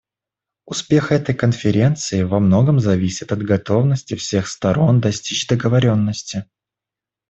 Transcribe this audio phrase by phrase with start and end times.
[0.65, 6.45] Успех этой Конференции во многом зависит от готовности всех сторон достичь договоренности.